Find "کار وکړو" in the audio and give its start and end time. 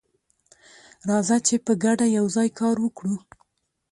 2.59-3.15